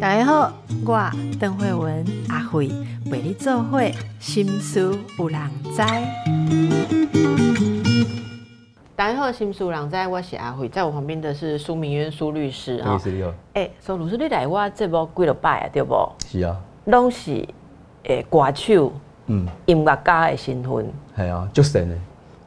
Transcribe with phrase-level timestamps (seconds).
[0.00, 0.52] 大家好，
[0.84, 2.68] 我邓慧文阿慧
[3.10, 5.40] 陪你做会心思有人
[5.74, 5.82] 知。
[8.94, 12.92] 大家好，心思有人知，我是阿慧，在我旁边的是苏明渊苏律师啊。
[12.92, 15.94] 律师哎，苏律师，你来我这部几落摆啊，对不？
[16.26, 16.56] 是啊。
[16.86, 17.46] 拢是
[18.04, 18.92] 诶歌手，
[19.26, 20.86] 嗯，音乐家的身份。
[21.16, 21.96] 系啊，足神的。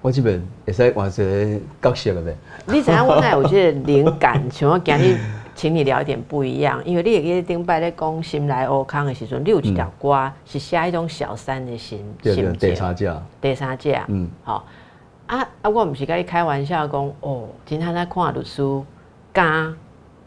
[0.07, 2.33] 我这边会使换一个角色了呗。
[2.65, 3.05] 你怎样？
[3.05, 5.17] 我那有些灵感，想要今日
[5.53, 12.53] 请你聊一点不一样，因为你也记顶摆咧讲心来欧康的时阵，你有一条歌是写一种小三的心心。
[12.57, 14.65] 第三者，第三者，嗯，好。
[15.25, 18.63] 啊啊，我唔是跟你开玩笑讲，哦，今天在看律师
[19.33, 19.73] 加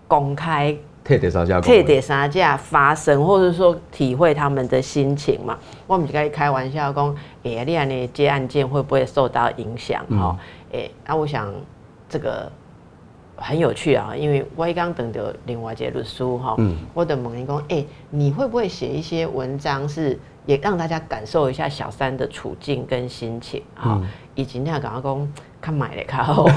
[0.07, 0.77] 公开。
[1.03, 5.59] 替第三者，替第三者发生，或者说体会他们的心情嘛。
[5.87, 10.05] 我们就可以开玩笑讲，哎，你安尼接案件会不会受到影响？
[10.11, 10.39] 哈，
[10.73, 11.53] 哎，那我想
[12.09, 12.51] 这个
[13.37, 16.57] 很有趣啊，因为我刚等的另外一个书哈，
[16.93, 24.01] 我的问你讲，哎，你会不会写一些文章，是也让大家感受一下小三的处境跟心情啊？
[24.35, 25.33] 以及那刚刚讲。
[25.61, 26.45] 看买的较好，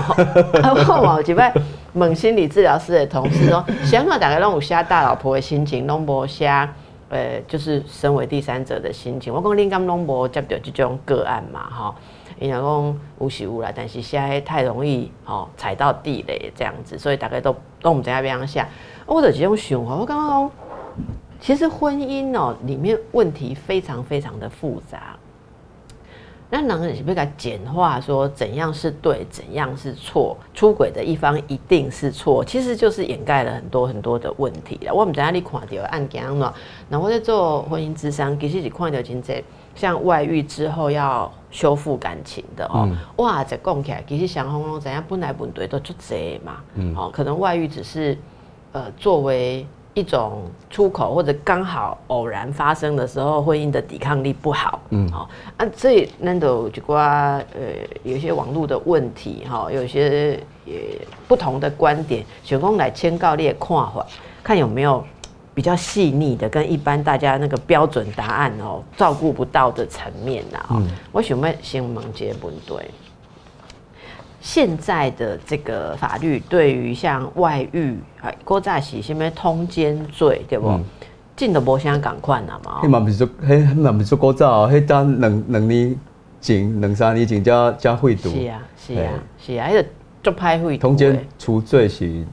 [1.01, 1.53] 我有一摆
[1.93, 6.47] 问心理治疗师的同事说，想法大概拢有写大老婆的心情，拢无写，
[7.09, 9.33] 呃，就是身为第三者的心情。
[9.33, 11.95] 我讲你敢拢无接到这种个案嘛，哈，
[12.39, 18.65] 伊讲讲有是有啦，但是写太容易，吼，踩到地雷这样子，所以大概都都唔知要怎样写。
[19.05, 20.51] 我的这种想法，我刚刚讲，
[21.39, 25.17] 其实婚姻哦，里面问题非常非常的复杂。
[26.55, 30.37] 那男人是不是该简化说怎样是对，怎样是错？
[30.53, 34.93] 出轨的一方一定是错，其实就是掩盖了很多很多的问题了。
[34.93, 36.53] 我们在哪里看到案件嘛？
[36.89, 39.43] 那我在做婚姻智商，其实是看到真济
[39.73, 42.87] 像外遇之后要修复感情的哦。
[43.15, 46.57] 哇，在讲起来，其实想红红怎样本来本对都就这嘛。
[46.75, 48.15] 嗯，哦，可能外遇只是
[48.73, 49.65] 呃作为。
[49.93, 57.61] 一种出口或者刚好偶然发生的时候，婚姻的抵抗力不好，嗯，好啊，所以那都就瓜呃，
[58.03, 64.05] 有些网络的问题哈，有些也不同的观点，选工来签告列看法，
[64.41, 65.03] 看有没有
[65.53, 72.89] 比较细腻的，跟一般大家那个标准答案哦，照顾不到的层面呐，嗯，我想问新闻节本对。
[74.43, 80.77] 现在的这个法律对于像外遇啊、郭在喜什么通奸罪，对不？
[81.33, 82.81] 进的无相赶快了嘛？
[82.83, 85.95] 迄 嘛不是说，迄嘛不是说古早，迄当两两年
[86.41, 88.29] 前、两三年前加加会读。
[88.31, 89.85] 是啊，是啊，是啊，迄个
[90.21, 92.23] 做派会通奸除罪是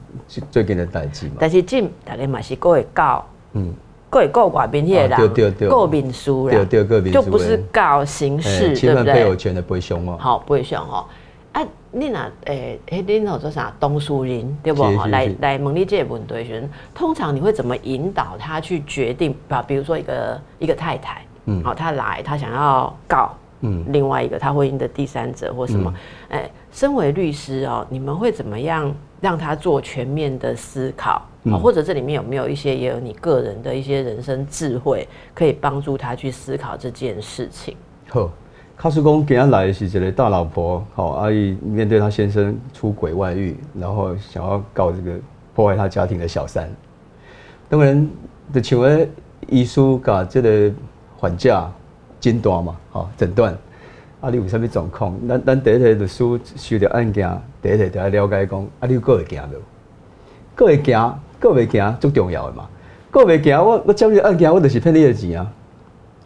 [0.51, 1.35] 最近的代志嘛？
[1.39, 3.73] 但是进大家嘛是各会告，嗯，
[4.09, 5.07] 各会告外面迄个
[5.49, 6.65] 人，告民书啦，
[7.11, 9.13] 就不是告刑事，对不对？
[9.13, 10.17] 配偶权的不会凶哦？
[10.19, 11.05] 好，不会凶哈。
[11.53, 13.73] 啊，你那诶，诶，你那做啥？
[13.77, 14.83] 东树人对不？
[15.07, 19.35] 来来，蒙利这问对选，通常你会怎么引导他去决定？
[19.49, 25.93] 啊，比如说一个一个太太，嗯，好，他来，他想要告，嗯，另外一个他婚姻的第三者或什么？
[26.29, 31.21] 哎，身为律师哦，你们会怎么样让他做全面的思考？
[31.51, 37.75] 啊，或者这里面有没有一些也有你个人的一些人生智慧，可以帮助他去思考这件事情？
[38.07, 38.29] 好。
[38.81, 45.19] 卡叔公今天来的是一个大老婆，好阿姨面对她先生出轨外遇，然后想要告这个
[45.53, 46.67] 破坏她家庭的小三。
[47.69, 48.09] 当然，
[48.51, 49.07] 就请问
[49.49, 50.73] 医书甲这个
[51.15, 51.71] 缓假
[52.19, 53.55] 诊断嘛，好诊断。
[54.19, 55.13] 啊，你有啥物状况？
[55.27, 59.61] 咱咱第一个律师收到案件，第一个就要了解讲，啊，你个会行无？
[60.55, 62.67] 个会行，个未行最重要的嘛。
[63.11, 65.51] 个未行，我我接你案件，我就是骗你的钱啊，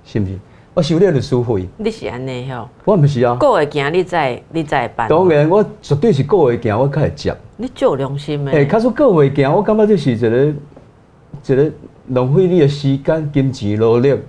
[0.05, 0.39] 是不是？
[0.75, 2.67] 我收你的书费，你是安尼吼？
[2.83, 3.33] 我唔是啊。
[3.35, 5.07] 过会行，你再你再办。
[5.07, 7.33] 当然，我绝对是过会行，我较会接。
[7.55, 8.51] 你有良心诶。
[8.51, 10.53] 诶，他说过会行，我感觉这是一个
[11.47, 11.71] 一个
[12.09, 14.19] 浪费你的时间、金钱、努力，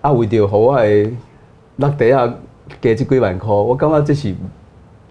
[0.00, 1.10] 啊，为着好我的
[1.76, 2.26] 落地啊，
[2.80, 4.34] 加这几万块，我感觉这是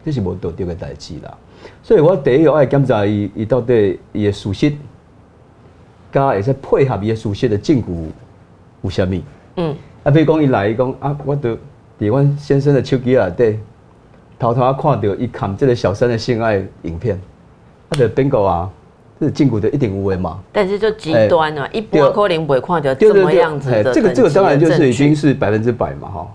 [0.04, 1.38] 这是无道德的代志啦。
[1.84, 4.80] 所以我第一要爱检查伊，伊到底伊的属性，
[6.12, 8.12] 加会使配合伊的属性的证据
[8.82, 9.22] 有啥物？
[9.58, 9.76] 嗯。
[10.08, 11.58] 啊，比如讲，伊来伊讲啊，我伫
[12.00, 13.60] 阮先生的手机内底
[14.40, 17.20] 偷偷啊看到伊看这个小三的性爱影片，
[17.90, 18.70] 啊，就变个啊，
[19.20, 20.40] 这禁锢的一点无为嘛。
[20.54, 23.94] 但是就极端啊，一波可能不会看到这么样子的。
[23.94, 26.28] 这个这个当然就是已经是百分之百嘛哈。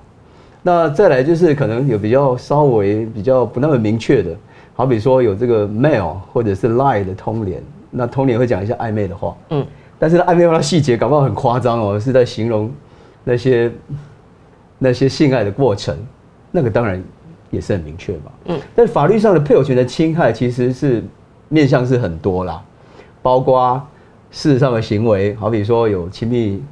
[0.61, 4.37] 那再来就是可能有比较稍微比较不那么明确的，
[4.75, 9.67] 好比说有这个 mail 或者是 line 的通联，那通联会讲一些暧昧的话，嗯，
[9.99, 12.71] 但是暧昧话细节搞不好很夸张哦，是在形容。
[13.25, 13.73] 那些
[14.79, 15.97] 那些性爱的过程，
[16.51, 17.03] 那个当然
[17.51, 18.33] 也是很明确嘛。
[18.47, 21.03] 嗯，但法律上的配偶权的侵害其实是
[21.49, 22.63] 面向是很多啦，
[23.23, 23.81] 包括
[24.31, 26.63] 事实上的行为，好比说有亲密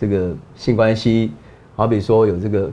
[0.00, 1.32] 这个性关系，
[1.74, 2.70] 好比说有这个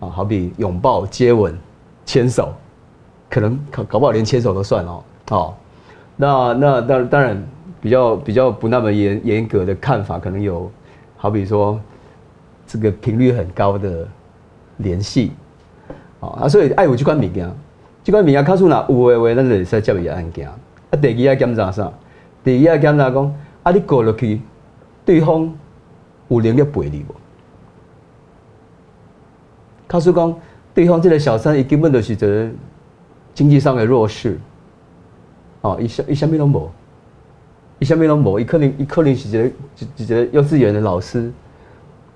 [0.00, 1.56] 啊，好比拥抱、接吻、
[2.04, 2.52] 牵手，
[3.28, 5.02] 可能搞搞不好连牵手都算哦。
[5.28, 5.58] 好，
[6.16, 7.48] 那那当当然
[7.80, 10.70] 比较比较不那么严严格的看法，可能有
[11.16, 11.78] 好比说
[12.72, 14.06] 这个频率很高的
[14.76, 15.32] 联系，
[16.20, 17.50] 啊，所以爱有这款物件。
[18.04, 20.48] 即款物件，卡数若有诶话，咱就会使接伊案件。
[20.48, 20.56] 啊，
[21.02, 21.92] 第二啊检查啥？
[22.44, 23.34] 第二啊检查讲，
[23.64, 24.40] 啊，你过落去，
[25.04, 25.52] 对方
[26.28, 27.14] 有能力陪你无？
[29.88, 30.32] 卡数讲，
[30.72, 32.48] 对方即个小三，伊根本就是一个
[33.34, 34.38] 经济上的弱势。
[35.62, 36.70] 哦，伊啥伊啥物拢无，
[37.80, 41.32] 伊啥物拢无，伊可能伊可能是一个一一个幼稚园的老师。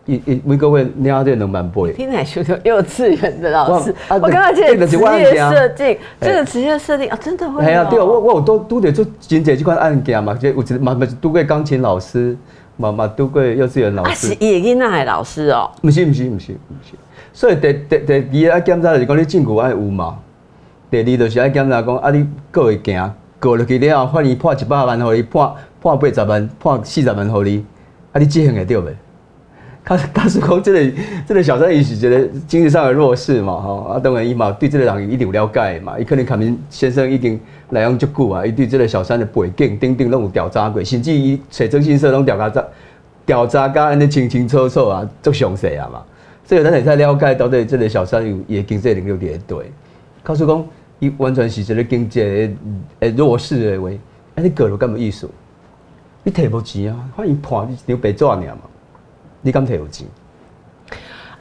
[0.06, 7.65] 一一每个月领这两万八，听来说说幼稚园的老师，我刚刚这个职业设定，这个职业设定啊，真的会。
[7.65, 12.37] 系啊，对啊，我我有都都得做真济这款案件嘛，就有一嘛嘛是拄过钢琴老师，
[12.77, 14.11] 嘛嘛拄过幼稚园老师。
[14.11, 15.71] 啊，是叶囡仔的老师哦。
[15.81, 16.95] 不是不是不是不是，
[17.33, 20.19] 所以第第第二啊检查就是讲你证据爱有嘛，
[20.91, 25.51] 第二就是爱检查讲啊你过会行过落去了后，换你判一百万，互你判
[25.83, 27.65] 判八十万，判四十万，互你
[28.12, 28.89] 啊你执行会对袂？
[29.87, 30.97] 他他是讲这个
[31.27, 37.39] 这个小三伊是觉得经济上的弱势嘛，吼啊，当然伊嘛对这个人一定有了解嘛，伊可能卡明先生已经
[37.69, 42.65] 来往足久啊，伊对这个小三的背景、顶顶拢有调查过，甚至伊找征信社拢调查查
[43.27, 46.03] 调查甲安尼清清楚楚啊，足详细啊嘛，
[46.47, 49.71] 所以咱会使了解到底这个小三有伊的经济能力伫对，
[50.23, 50.67] 告诉讲
[50.99, 52.23] 伊完全是一个经济
[53.01, 53.91] 诶弱势的话，
[54.37, 55.29] 啊你过了干么意思？
[56.23, 58.61] 你摕无钱啊，反正判你张白纸尔嘛。
[59.46, 60.06] 你敢摕有钱？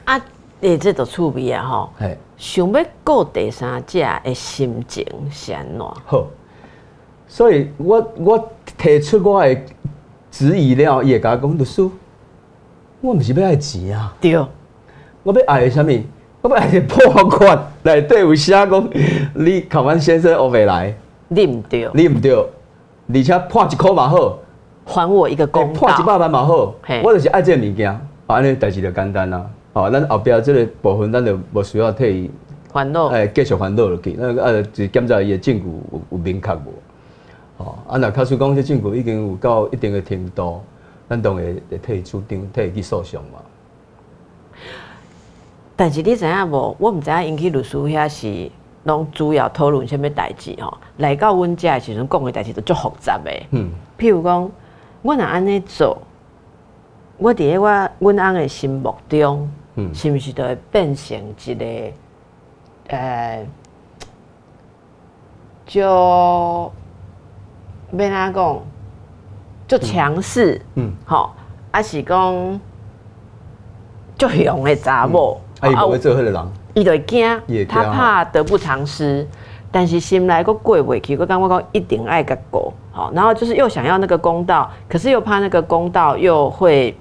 [0.04, 0.20] 啊，
[0.60, 1.90] 诶，这都趣味啊吼！
[1.98, 5.80] 嘿，想要过第三者的心情是安怎？
[6.04, 6.26] 好，
[7.26, 9.56] 所以我我提出我的
[10.30, 11.88] 质疑了，伊会甲我讲律师，
[13.00, 14.14] 我毋是要爱钱啊！
[14.20, 14.36] 对，
[15.22, 16.02] 我要爱啥物？
[16.42, 18.90] 我要爱个破款内底有写讲，
[19.32, 20.94] 你考完先生学未来，
[21.28, 24.38] 你毋对，你毋对，而且破一箍嘛好。
[24.84, 25.80] 还我一个公道。
[25.80, 29.50] 破一百万嘛好，我就是爱这个物件，安尼代志就简单啦。
[29.72, 32.30] 哦，咱后壁这个部分，咱就无需要替伊
[32.72, 34.14] 烦恼，哎，继续烦恼落去。
[34.16, 36.72] 那个呃，就检查伊的证据有有明确无？
[37.56, 40.60] 哦，啊，那卡叔讲这证据已经有到一定的程度，
[41.08, 43.40] 咱当然会替伊出定，替伊去诉讼嘛。
[45.74, 46.76] 但是你知影无？
[46.78, 48.50] 我毋知影引起律师遐是
[48.84, 50.78] 拢主要讨论啥物代志吼？
[50.98, 53.30] 来到阮遮的时阵，讲的代志都足复杂的。
[53.50, 54.48] 嗯，譬如讲。
[55.04, 55.98] 我若安尼做，
[57.18, 57.68] 我伫咧我
[57.98, 59.46] 阮翁的心目中，
[59.92, 61.92] 是毋是就会变成一个，
[62.88, 63.46] 呃，
[65.66, 66.72] 就要
[67.92, 68.62] 哪讲，
[69.68, 71.32] 就强势，嗯，吼，
[71.70, 72.60] 啊是讲
[74.16, 79.28] 就凶的查某，啊，伊不会做迄个人，伊就会惊，他怕得不偿失。
[79.74, 86.96] 但是心来个过不去，我刚刚讲一定爱个过，好，然后就是又想要那个公道，可是又怕那个公道又会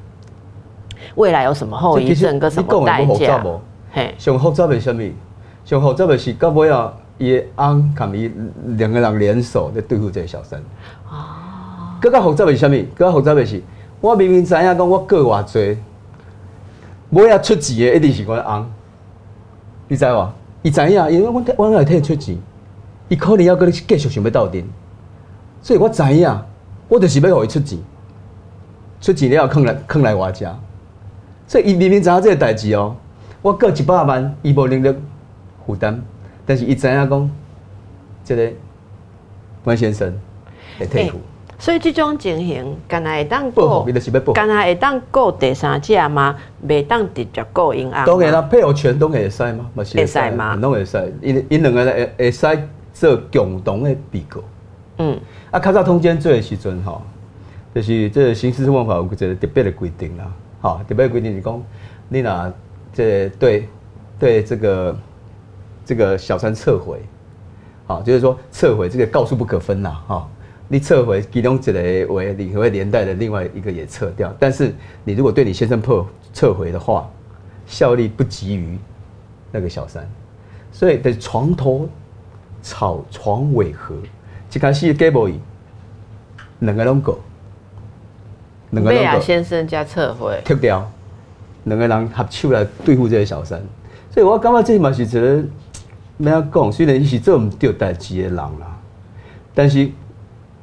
[1.14, 3.40] 未来有什么后遗症，跟什么代价？
[3.92, 5.04] 嘿，上复杂的什么？
[5.64, 8.31] 上复杂的是到尾啊，伊翁同伊
[8.70, 10.60] 两个人联手在对付这个小三。
[11.12, 11.94] 哦。
[12.02, 12.75] 更加复杂的是什么？
[12.96, 13.62] 更加复杂的是，
[14.01, 15.77] 我明明知影讲我过偌济，
[17.12, 18.65] 我要出钱的一定是我翁，
[19.88, 20.27] 你知无？
[20.63, 22.36] 伊知影，因为我我来替伊出钱。
[23.13, 24.63] 伊可能要跟你继续想要斗阵，
[25.62, 26.36] 所以我知影，
[26.88, 27.77] 我就是要互伊出钱，
[29.00, 30.51] 出钱了后坑来坑来我遮，
[31.46, 32.96] 所以伊明明知影即个代志哦，
[33.43, 34.96] 我过一百万，伊无能力
[35.63, 36.01] 负担，
[36.43, 37.32] 但是伊知影讲，
[38.25, 38.51] 这个
[39.63, 40.12] 关先生
[40.79, 41.20] 会退付。
[41.60, 43.86] 所以即种情形，敢若会当过，
[44.34, 46.36] 敢若会当过第三者吗？
[46.67, 48.05] 袂当直接过因啊？
[48.08, 49.70] 当然啦，配偶权都会使吗？
[49.75, 50.55] 会使吗？
[50.55, 52.48] 拢会使，因因两个会会使。
[52.93, 54.39] 做共同的被告，
[55.00, 55.19] 嗯，
[55.50, 57.01] 啊，较早通奸罪的时阵吼，
[57.73, 60.31] 就是这个刑事诉讼法有一个特别的规定啦，
[60.62, 61.62] 吼，特别规定是讲，
[62.07, 62.53] 你若
[62.93, 63.67] 这对
[64.19, 65.00] 对这个
[65.83, 67.01] 这个小三撤回，
[67.88, 70.29] 好，就是说撤回这个告诉不可分呐，哈，
[70.67, 74.71] 你撤回其中一个为你会连带的另外一个也撤掉，但是
[75.03, 77.09] 你如果对你先生破撤回的话，
[77.65, 78.77] 效力不及于
[79.51, 80.07] 那个小三，
[80.71, 81.89] 所以的床头。
[82.63, 83.93] 草床尾和，
[84.51, 85.38] 一开始给无伊，
[86.60, 87.20] 两个拢过，
[88.72, 89.20] 两个拢过。
[89.20, 90.89] 先生加撤回，踢掉，
[91.65, 93.62] 两个人合手来对付这个小三，
[94.10, 95.43] 所以我感觉这嘛是一个，
[96.17, 96.72] 咩讲？
[96.72, 98.79] 虽然伊是做唔对代志的人啦，
[99.53, 99.89] 但是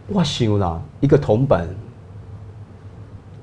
[0.09, 1.69] 我想啦，一个铜板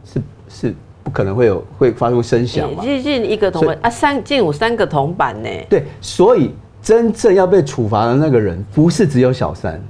[0.04, 2.84] 是是不可能会有会发出声响嘛？
[2.84, 5.50] 接近一个铜板啊，三近有三个铜板呢。
[5.70, 9.82] 对，所以真正要被处罚的那个人，不是只有小三，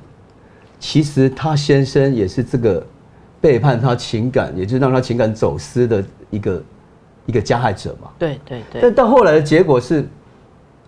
[0.79, 2.85] 其实他先生也是这个
[3.39, 6.63] 背叛他情感，也就是让他情感走私的一个
[7.27, 8.09] 一个加害者嘛。
[8.17, 8.81] 对对对。
[8.81, 10.07] 但到后来的结果是，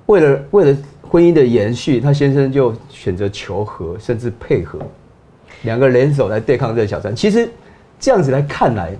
[0.08, 4.79] 为了为了婚姻的延续，他先生就选择求和，甚至配合，
[5.63, 7.15] 两个联手来对抗这个小三。
[7.15, 7.48] 其实
[8.00, 8.96] 这样子来看来，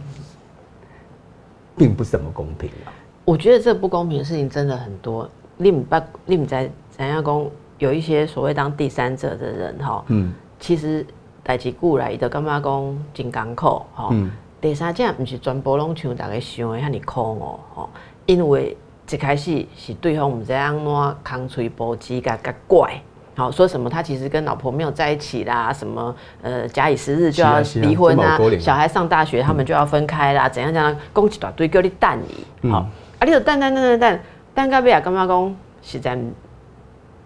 [1.76, 2.94] 并不是怎么公平啊。
[3.26, 5.28] 我觉得这不公平的事情真的很多。
[5.58, 5.96] 另不
[6.28, 7.46] 另在怎样讲？
[7.80, 11.06] 有一些所谓当第三者的人哈，嗯，其实
[11.42, 14.14] 代志过来的干嘛讲真艰苦哈。
[14.60, 17.90] 第三者不是全部拢像大家想的遐尼苦哦，吼，
[18.26, 18.76] 因为
[19.10, 20.84] 一开始是对方唔知安怎
[21.24, 23.02] 空吹波机甲甲怪，
[23.34, 32.20] 好说什么他其实跟老婆没有在一起啦，什么呃假以时日就要离婚啊，小孩上大学他们就要分开啦，怎样怎样，讲一大堆叫你等
[32.62, 32.80] 你，好，
[33.20, 34.20] 啊你就等等等等等，
[34.54, 36.20] 等到尾啊干嘛讲实在。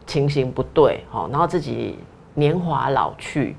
[0.06, 1.98] 情形不对，好，然后自己
[2.34, 3.56] 年华老去，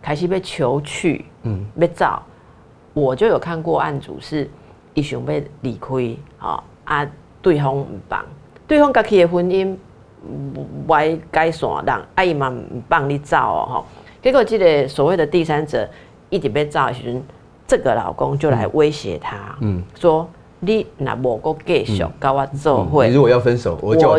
[0.00, 2.22] 开始被求去，嗯，被造，
[2.94, 4.48] 我就有看过案主是
[4.94, 7.06] 一想被离开，好啊，
[7.40, 8.24] 对方唔帮，
[8.66, 9.76] 对方家己的婚姻
[10.88, 13.86] 歪改线，让阿姨嘛唔帮你造哦，吼，
[14.22, 15.88] 结果这个所谓的第三者
[16.30, 17.22] 一直被造的时阵，
[17.66, 20.28] 这个老公就来威胁他，嗯，说。
[20.64, 24.16] 你那无个继续跟我做会，你如果要分手，我就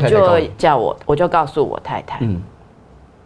[0.57, 2.17] 叫我，我就告诉我太太。
[2.19, 2.41] 嗯，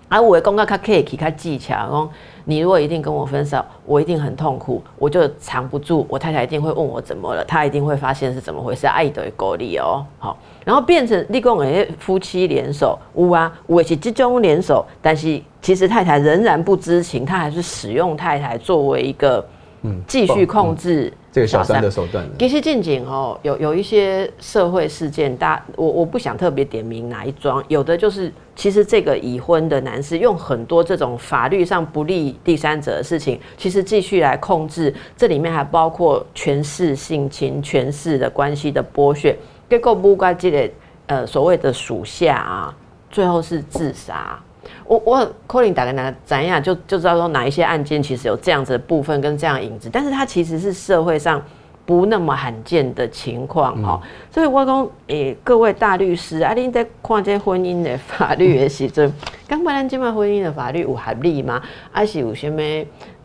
[0.08, 2.10] 啊我讲到他可以其他技巧，讲
[2.46, 6.06] 你如果一定跟我分手，我一定很痛苦，我就藏不住。
[6.08, 10.06] 我太太一定会问我怎么了，她一定会发现是怎么回事，爱的鼓励哦。
[10.20, 19.44] 好，然后变成立功诶夫妻联手，有啊，我是集中联手，但是其实太太仍然不知情，她还是使用太太作为一个
[19.82, 21.12] 嗯继续控制。
[21.38, 39.38] 这个小三的手段，其实近景哦，有有一些社会事件，大我我不想特别点名哪一桩，有的就是其实这个已婚的男士用很多这种法律上不利第三者的事情，其实继续来控制，这里面还包括权势性侵、权势的关系的剥削，
[39.70, 40.70] 结果不该这个
[41.06, 42.76] 呃所谓的属下啊，
[43.12, 44.40] 最后是自杀。
[44.88, 51.42] 我我 calling 打给哪怎样就就知道说哪一些案件其实有这样子的部分跟这样影子，但是它其实是社会上
[51.86, 54.02] 不那么罕见的情况哈。
[54.32, 59.12] 所以我讲诶，各位大律师啊，你在看这婚姻的法律的时阵，
[59.48, 61.62] 刚本来今嘛婚姻的法律有合理吗？
[61.92, 62.62] 还是有什么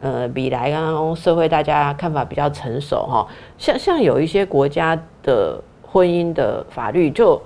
[0.00, 3.26] 呃未来刚刚社会大家看法比较成熟哈？
[3.56, 7.40] 像像有一些国家的婚姻的法律就。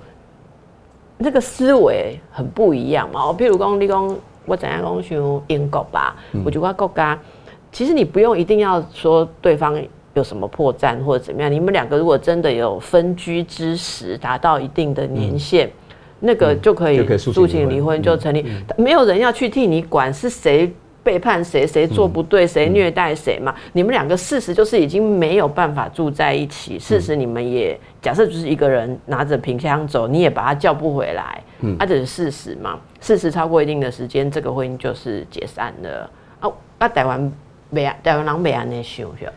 [1.17, 3.21] 那个思维很不一样嘛。
[3.21, 7.19] 哦，譬如讲，你讲我怎样讲像英国吧，我觉得国家
[7.71, 9.81] 其实你不用一定要说对方
[10.13, 11.51] 有什么破绽或者怎么样。
[11.51, 15.69] 你们两个如果真的有分居之时，达到一定的年限，
[16.19, 18.45] 那个就可以诉请离婚就成立。
[18.77, 20.73] 没有人要去替你管是谁。
[21.07, 21.65] 背叛谁？
[21.65, 22.45] 谁做不对？
[22.45, 23.55] 谁虐待谁嘛？
[23.71, 26.77] 你们两个事实就是已经没有办法住在一起。
[26.77, 31.41] 事实你们也假设就是一个人拿着瓶箱走，你也把他叫不回来。
[31.61, 32.77] 嗯，啊，这是事实嘛？
[32.99, 36.11] 事实超过一定的时间，这个婚姻就是解散了。
[36.41, 36.89] 啊啊！
[36.89, 37.31] 台湾
[37.69, 39.31] 没啊，台湾人没安尼想是？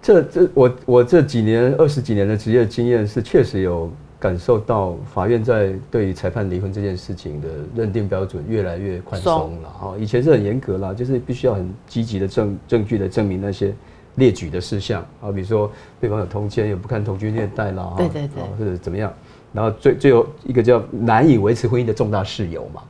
[0.00, 3.90] 这这我我这几年二十几年的职业经验是确实有。
[4.22, 13.74] 感受到法院在对于裁判离婚这件事情的认定标准越来越宽松了哈，以前是很严格啦，就是必须要很积极的证证据来证明那些
[14.14, 15.68] 列举的事项啊，比如说
[16.00, 19.12] 对方有通奸，有不看同居虐待啦，对对对，或者怎么样，
[19.52, 22.80] 然后最最后一个叫难以维持婚姻的重大事由嘛，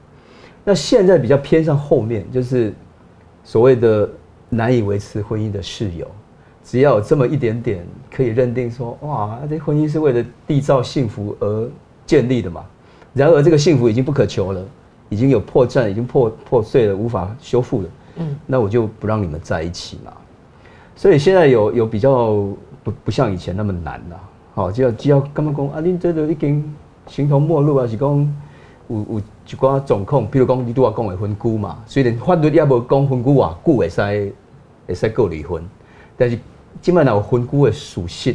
[0.63, 2.75] 那现在比较偏向后面，就是
[3.43, 4.07] 所谓的
[4.51, 6.07] 难以维持婚姻的事由。
[6.65, 11.69] 只要有这么一点点，可以认定说，哇，这婚姻是为了缔造幸福而
[12.07, 12.65] 建立的嘛？
[13.13, 14.65] 然而这个幸福已经不可求了，
[15.09, 17.89] 已经有破绽，已经破破碎了，无法修复了。
[18.17, 20.13] 嗯，那我就不让你们在一起嘛。
[20.95, 22.35] 所以现在有有比较
[22.85, 24.21] 不不像以前那么难了。
[24.55, 26.63] 好，只要只要刚刚讲啊，你这都已经
[27.07, 28.35] 形同陌路啊，是讲
[28.89, 34.33] 有有一寡状况，比如讲你拄我讲的分居嘛，虽然法律也无讲分居偌久会使
[34.87, 35.63] 会使够离婚，
[36.17, 36.39] 但是。
[36.81, 38.35] 即摆若有分居的属性，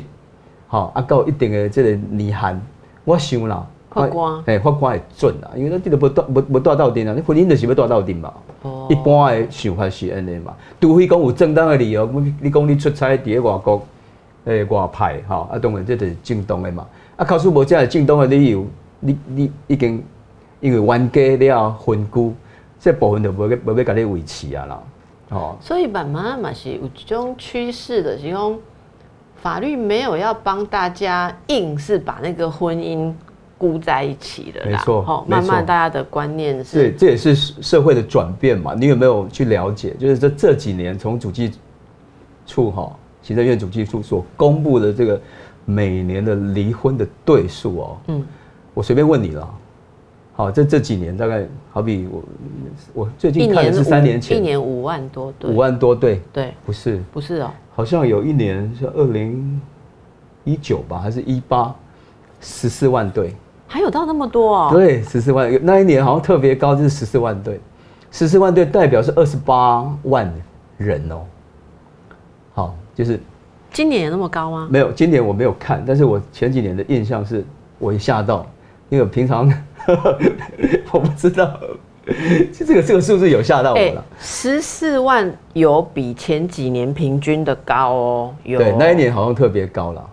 [0.67, 2.61] 吼啊，到一定的即个年限，
[3.03, 8.31] 我想啦，法官，嘿，法官会准啦，因为咱这个无带无无带到定啊，你婚姻就是要带到阵嘛。
[8.61, 8.87] 哦。
[8.89, 12.05] 一般的想法是安尼嘛，除非讲有正当的理由，
[12.39, 13.85] 你讲你出差伫咧外国，
[14.45, 16.87] 诶外派，吼啊，当然这就是正当的嘛。
[17.17, 18.65] 啊，考试无这正当的理由，
[19.01, 20.01] 你你已经
[20.61, 22.31] 因为冤家了分居，
[22.79, 24.79] 这部分就无要无要甲你维持啊啦。
[25.29, 28.57] 哦，所以慢慢嘛是有一种趋势的，是讲
[29.35, 33.13] 法律没有要帮大家硬是把那个婚姻
[33.57, 34.71] 箍在一起的啦。
[34.71, 36.77] 没错，慢慢大家的观念是。
[36.77, 38.73] 对，这也是社会的转变嘛。
[38.73, 39.93] 你有没有去了解？
[39.99, 41.51] 就是这这几年从主计
[42.45, 45.19] 处哈，行政院主计处所公布的这个
[45.65, 47.97] 每年的离婚的对数哦。
[48.07, 48.25] 嗯，
[48.73, 49.53] 我随便问你了。
[50.37, 52.23] 好，这这几年大概好比我，
[52.93, 59.59] 我最近看的是三年前，一年五万多对，五万多对，对，不是，不是哦，好像有一年是二零
[60.43, 61.73] 一九吧，还是一八，
[62.39, 63.33] 十四万对，
[63.67, 67.59] 还有到那么多哦，对，十四万，那一年好像特别高，就是十四万对，
[68.11, 70.31] 十四万对代表是二十八万
[70.77, 71.25] 人哦，
[72.53, 73.19] 好，就是
[73.73, 74.67] 今年有那么高吗？
[74.69, 77.43] 没有，今年我没有看，但是我前几年的印象是，
[77.79, 78.45] 我一吓到，
[78.89, 79.51] 因为平常。
[80.91, 81.59] 我不知道，
[82.53, 84.03] 这个这个数字有吓到我了。
[84.19, 88.59] 十四万有比前几年平均的高哦，有。
[88.59, 90.09] 对，那一年好像特别高了。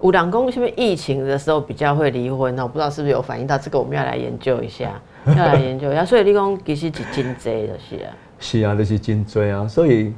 [0.00, 2.62] 五两公是不是疫情的时候比较会离婚呢？
[2.62, 6.04] 我不知道是不是有反映到这个，我们要来研究一下， 要来研究一下。
[6.04, 9.66] 所以你讲其实是真济的是啊，是啊，就是真济啊。
[9.66, 10.12] 所以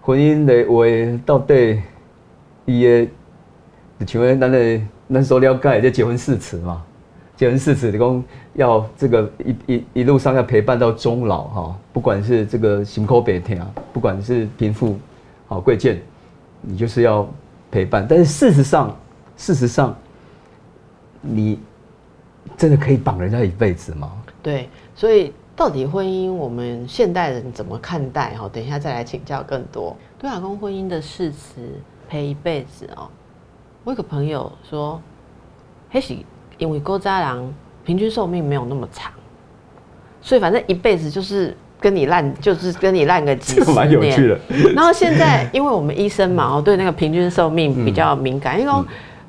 [0.00, 1.82] 婚姻的话，到底
[2.64, 3.08] 伊的，
[4.06, 4.80] 就像咱的
[5.12, 6.82] 咱所了解，这结婚誓词嘛。
[7.44, 8.24] 结婚誓词，你讲
[8.54, 14.98] 要这个一一一路上要陪伴到终老哈，不管是这个行口北天啊，不管是贫富
[15.46, 16.00] 好贵贱，
[16.62, 17.28] 你就是要
[17.70, 18.06] 陪伴。
[18.08, 18.96] 但是事实上，
[19.36, 19.94] 事实上，
[21.20, 21.60] 你
[22.56, 24.10] 真的可以绑人家一辈子吗？
[24.42, 28.34] 对，所以到底婚姻，我们现代人怎么看待？
[28.38, 29.94] 哈，等一下再来请教更多。
[30.18, 31.60] 对老公婚姻的誓词
[32.08, 33.06] 陪一辈子哦，
[33.84, 34.98] 我有个朋友说，
[35.90, 36.16] 嘿是。
[36.58, 37.52] 因为勾渣郎
[37.84, 39.12] 平均寿命没有那么长，
[40.22, 43.74] 所以反正一辈子就是跟你烂， 就是跟你烂个几十年。
[43.74, 44.38] 蛮有趣的。
[44.74, 48.72] 然后现在，因为我们医生嘛，哦，对那个平均寿命比较敏感，因为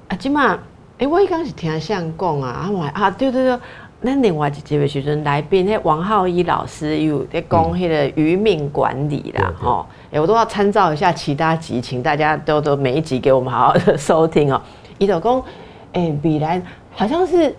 [0.08, 0.58] 啊，起码，
[0.98, 3.60] 哎，我一刚是听相讲啊，啊，我啊，对对对，
[4.02, 14.62] 那另外几位学生来宾，那王浩一老师有在讲那个余命管理啦，哦，哎，我都要参照一下其他集，请大家都都每一集给我们好好的收听哦。
[14.98, 15.44] 伊就讲，
[15.92, 16.62] 哎，比来。
[16.98, 17.54] 好像是，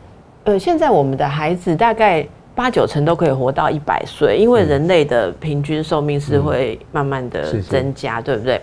[0.44, 8.58] 呃，现在我们的孩子大概八九成都可以活到一百岁，因为人类的平均寿命是会慢慢的增加，对不对？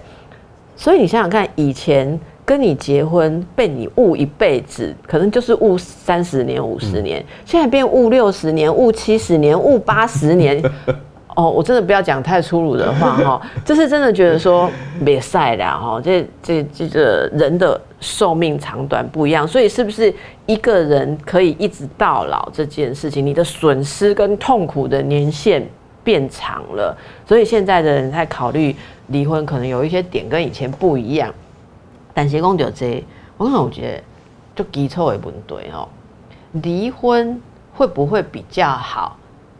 [0.75, 10.59] 所以你想想看，以前跟你结婚被你误一辈子，可能就是误三十年、五十年，现在变误六十年、误七十年、误八十年。
[11.35, 14.69] 哦，我真的不要讲太粗鲁的话 哈，就是真的觉得说
[15.03, 20.13] 别晒了哈，这这这个人的寿命长短不一样，所以是不是
[20.45, 25.67] 一个人可以一直到老这件事情，你的损失跟痛苦的年限
[26.03, 28.75] 变长了，所以现在的人在考虑
[29.07, 31.33] 离婚，可能有一些点跟以前不一样。
[32.13, 33.03] 但是讲就这，
[33.37, 35.89] 我可能我觉得就基础的问题哦，
[36.61, 37.41] 离婚
[37.73, 39.17] 会不会比较好？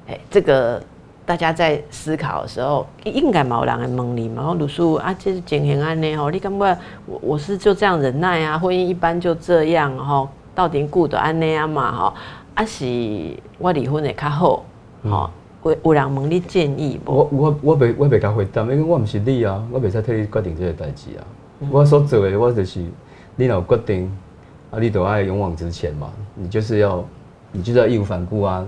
[0.08, 0.80] 哎，这个。
[1.26, 4.54] 大家在思考的时候，应该冇人来问你嘛？
[4.60, 8.60] 鲁叔啊，这是情形安尼吼，你感觉我我是就这样忍耐啊？
[8.60, 11.92] 婚姻一般就这样吼，到底顾得安尼啊嘛？
[11.94, 12.14] 吼，
[12.56, 12.86] 啊是
[13.58, 14.64] 我离婚会较好？
[15.10, 15.30] 吼，
[15.64, 17.14] 有有人问你建议不？
[17.14, 21.24] 我我我袂我袂甲回答，因为我毋是你啊，我袂使替你决定即个代志啊。
[21.72, 22.84] 我所做的，我就是
[23.38, 24.12] 你有决定
[24.72, 27.02] 啊，你都爱勇往直前嘛，你就是要
[27.54, 28.66] 你就是要义无反顾啊。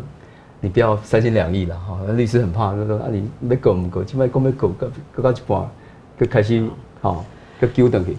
[0.65, 5.69] 你不要三心两意了哈，律师很怕，他说啊，你没够唔够，起码讲要够，够够到一半，
[6.19, 6.67] 就开始
[7.04, 7.23] 哈，
[7.62, 8.17] 就纠等去。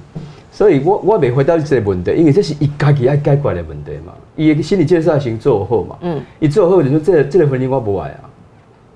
[0.52, 4.12] 所以我我未回答这个问题，因为这是伊家己爱解决的问题嘛。
[4.36, 5.96] 伊的心理建设先做好嘛。
[6.02, 6.22] 嗯。
[6.38, 8.30] 伊做好就说，这这个婚姻我不爱啊。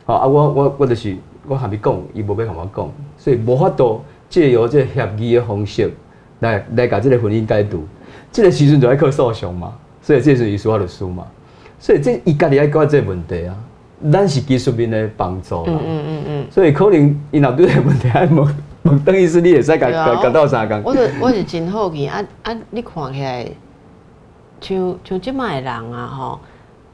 [0.05, 1.17] 好啊，我我我就是
[1.49, 5.93] 我还没讲，伊无要跟我讲，所以无法度借由这协议的方式
[6.39, 7.85] 来来把这个婚姻解读。
[8.31, 11.27] 这个时阵就爱靠诉讼嘛，所以这是伊说的书嘛。
[11.81, 13.57] 所以这伊家己爱解这问题啊，
[14.13, 15.65] 咱是技术面的帮助啦。
[15.67, 16.47] 嗯嗯嗯嗯。
[16.51, 20.83] 所以可能伊若对这问题爱问问邓医师，你会使甲甲甲到啥讲？
[20.83, 22.57] 我是我是真好奇啊啊！
[22.71, 23.49] 你看起来
[24.61, 26.41] 像像这卖人啊吼，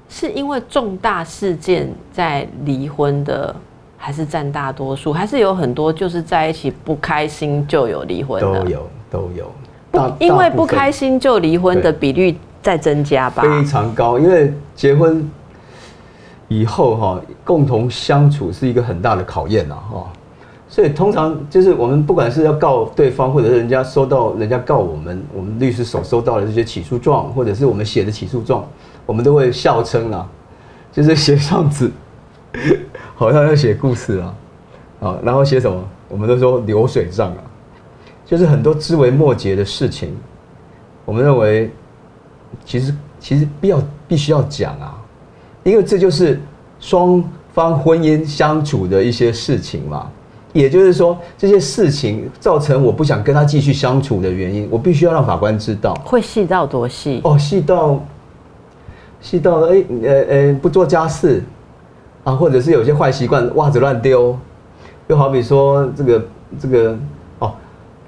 [0.09, 3.55] 是因为重大事件在离婚的，
[3.97, 5.13] 还是占大多数？
[5.13, 8.61] 还是有很多就是在一起不开心就有离婚的？
[8.63, 9.53] 都有都有。
[9.91, 12.37] 不，因为不开心就离婚的比率。
[12.67, 15.31] 在增加吧，非常高，因为结婚
[16.49, 20.11] 以后哈，共同相处是一个很大的考验呐哈，
[20.69, 28.67] 所以通常就是我们不管是要告对方，或者是人家收到人家告我们，我们律师所收到的这些起诉状，或者是我们写的起诉状，
[29.07, 30.29] 我们都会笑称啊，
[30.91, 31.93] 就是写上字，
[33.15, 34.35] 好像要写故事啊，
[35.03, 35.81] 啊，然后写什么？
[36.09, 37.39] 我们都说流水账啊，
[38.25, 40.17] 就是很多枝微末节的事情，
[41.05, 41.71] 我们认为
[42.65, 44.97] 其实其实必要必须要讲啊，
[45.63, 46.41] 因为这就是
[46.81, 50.11] 双方婚姻相处的一些事情嘛。
[50.53, 55.93] 也就是说，这些事情造成我不想跟他继续相处的原因，我必须要让法官知道。
[56.03, 57.21] 会细到多细？
[57.25, 58.03] 哦，细到
[59.21, 61.45] 细到哎呃呃不做家事
[62.25, 64.35] 啊，或者是有些坏习惯，袜子乱丢。
[65.09, 66.27] 又好比说这个
[66.59, 66.99] 这个
[67.39, 67.53] 哦，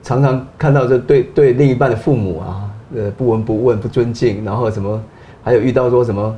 [0.03, 5.01] 常常看到这对对另一半的父母啊，呃不闻不问不尊敬，然后什么
[5.43, 6.37] 还有遇到说什么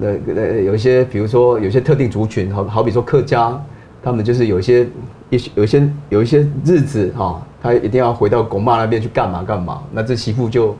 [0.00, 3.60] 呃呃有一些比如说有些特定族群，好好比说客家，
[4.02, 4.88] 他们就是有一些
[5.30, 10.76] 一些有一些有一些日子哈，他一定要回到公妈那边去干嘛干嘛，那这媳妇就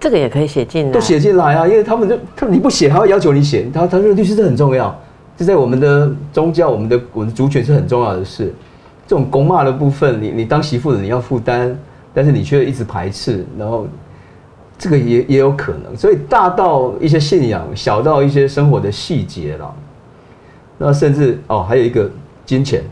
[0.00, 4.94] 这个也可以写进来，都写进来啊，因为他们就他你不写，他会要求你写，他他说律师这很重要。
[5.36, 8.54] 这在我们的宗教，我们的我们的族群是很重要的事。
[9.06, 11.76] 这种公骂的部分，你你当媳妇的你要负担，
[12.12, 13.86] 但是你却一直排斥，然后
[14.78, 15.96] 这个也也有可能。
[15.96, 19.74] 所以大到一些信仰，小到一些生活的细节了。
[20.76, 22.10] 那甚至哦，还有一个
[22.44, 22.82] 金钱，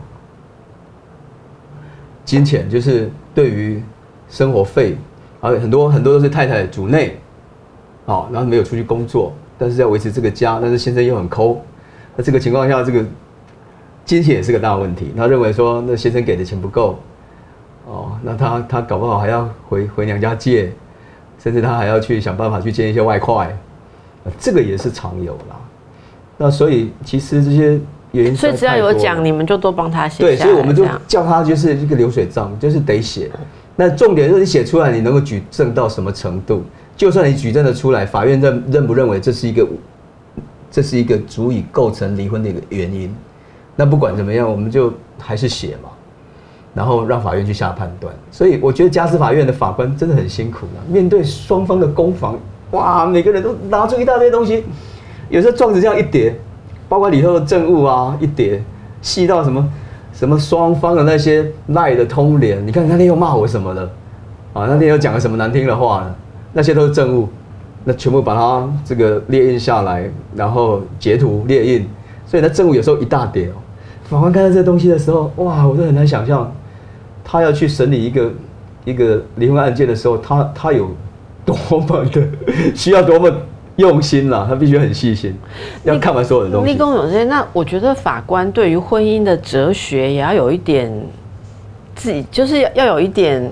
[2.23, 3.83] 金钱就是对于
[4.29, 4.97] 生活费，
[5.41, 7.19] 啊很多很多都是太太主内，
[8.05, 11.61] 哦，然后没有出去工作，但是要维持这个家，但是先生又很抠。
[12.15, 13.03] 那这个情况下，这个
[14.05, 15.11] 金钱也是个大问题。
[15.17, 16.97] 他认为说，那先生给的钱不够，
[17.85, 20.71] 哦，那他他搞不好还要回回娘家借，
[21.43, 23.53] 甚至他还要去想办法去借一些外快，
[24.39, 25.59] 这个也是常有啦。
[26.37, 27.79] 那所以其实这些
[28.13, 30.23] 原因，所以只要有奖，你们就多帮他写。
[30.23, 33.29] 对，所以我们就叫他就是一个流水账，就是得写。
[33.75, 36.63] 那重点就是你写出来，你能够举证到什么程度？
[36.95, 39.67] 就算你举证的出来，法院认认不认为这是一个？
[40.71, 43.15] 这是一个足以构成离婚的一个原因，
[43.75, 45.89] 那不管怎么样，我们就还是写嘛，
[46.73, 48.13] 然后让法院去下判断。
[48.31, 52.37] 所以我觉得家事法院的法官真的很辛苦啊，面对双方的攻防，
[52.71, 54.63] 哇，每个人都拿出一大堆东西，
[55.29, 56.35] 有时候状子这样一叠，
[56.89, 58.63] 包括里头的证物啊一叠，
[59.01, 59.69] 细到什么
[60.13, 63.81] 什么双方的那些赖的通联，你看那天又骂我什么的，
[64.53, 66.15] 啊，那天又讲了什么难听的话呢？
[66.53, 67.27] 那些都是证物。
[67.85, 71.85] 那全部把它这个列印下来，然后截图列印，
[72.25, 73.55] 所以那证物有时候一大叠哦。
[74.05, 76.49] 法官看到这东西的时候，哇，我都很难想象，
[77.23, 78.31] 他要去审理一个
[78.85, 80.89] 一个离婚案件的时候，他他有
[81.45, 82.27] 多么的
[82.75, 83.31] 需要多么
[83.77, 85.35] 用心啦，他必须很细心，
[85.83, 86.71] 要看完所有的东西。
[86.71, 90.91] 立功有些，那我觉得法官对于婚姻的哲学也要有一点
[91.95, 93.51] 自己，就是要要有一点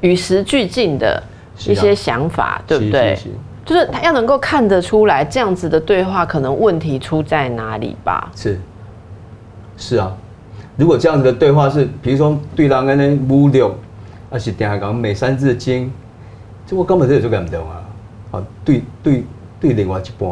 [0.00, 1.22] 与时俱进的
[1.66, 3.18] 一些想法，对不对？
[3.66, 8.30] 就是他要能够看得出来，这样子的对话可能问题出在哪里吧？
[8.34, 8.58] 是，
[9.76, 10.16] 是啊。
[10.78, 13.74] 如果这样子的对话是，比如说对人安尼侮辱，
[14.30, 15.90] 还是定下讲美三字经，
[16.64, 17.82] 这我根本就做唔到啊！
[18.30, 19.24] 啊，对对
[19.60, 20.30] 对，另外一半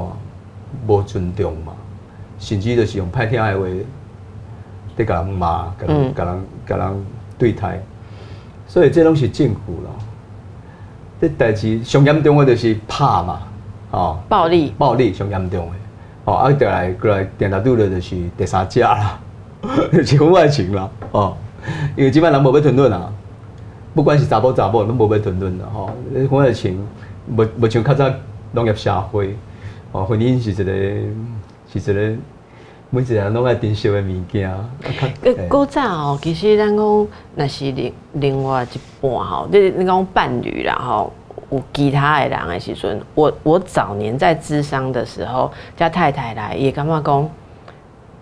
[0.87, 1.73] 无尊重嘛，
[2.39, 3.67] 甚至就是用歹听的话，
[4.97, 7.07] 在甲人骂，甲人甲人甲人
[7.37, 7.83] 对待，
[8.69, 9.91] 所以这拢是政府咯。
[11.21, 13.41] 这代志上严重的就是怕嘛，
[13.91, 15.73] 哦，暴力，暴力上严重的，
[16.27, 19.19] 哦，啊，再来过来电台度的就是第三者啦，
[20.05, 21.37] 是婚外情啦，哦，
[21.97, 23.13] 因为基本人无要谈论啊，
[23.95, 25.91] 不管是查甫查某，拢无要谈论的吼，
[26.31, 26.87] 婚外情
[27.29, 28.11] 无无像较早
[28.53, 29.37] 农业社会，
[29.93, 30.73] 哦，婚姻是一个
[31.73, 32.17] 是一个
[32.91, 34.51] 每一个人拢爱珍惜的物件。
[35.23, 41.13] 诶，古早哦，其实咱讲那是另另外一半吼，你你讲伴侣啦吼，
[41.51, 47.29] 有其他的人的时阵，我我早年在智商的时候，叫太太来也感觉讲，